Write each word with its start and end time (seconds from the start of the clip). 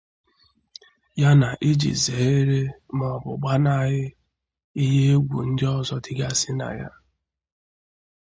ya 1.21 1.31
na 1.39 1.49
iji 1.69 1.91
zèéré 2.03 2.61
maọbụ 2.97 3.31
gbanahị 3.41 4.01
ihe 4.83 5.01
égwù 5.13 5.37
ndị 5.49 5.65
ọzọ 5.77 5.95
dịgasị 6.05 6.49
na 6.59 6.67
ya. 6.79 6.89